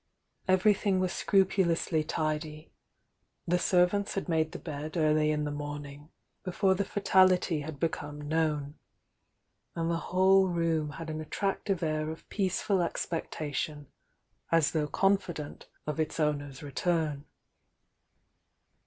[0.47, 2.71] Everything was scrupu lously tidy;
[3.47, 6.09] the servants had made the bed early in the morning,
[6.43, 8.79] before the fatality had become known,
[9.75, 13.85] and the whole room had an attractive air of peace ful expectation
[14.51, 17.25] as though confident of its owner's return.